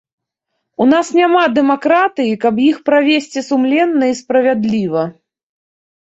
[0.83, 5.03] У нас няма дэмакратыі, каб іх правесці сумленна і справядліва.